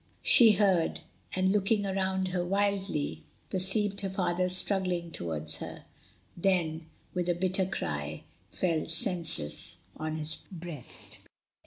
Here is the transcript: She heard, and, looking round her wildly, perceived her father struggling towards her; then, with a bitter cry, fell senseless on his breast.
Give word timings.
She 0.23 0.53
heard, 0.53 1.01
and, 1.35 1.51
looking 1.51 1.83
round 1.83 2.29
her 2.29 2.43
wildly, 2.43 3.21
perceived 3.51 4.01
her 4.01 4.09
father 4.09 4.49
struggling 4.49 5.11
towards 5.11 5.57
her; 5.57 5.83
then, 6.35 6.87
with 7.13 7.29
a 7.29 7.35
bitter 7.35 7.67
cry, 7.67 8.23
fell 8.49 8.87
senseless 8.87 9.77
on 9.95 10.15
his 10.15 10.37
breast. 10.51 11.19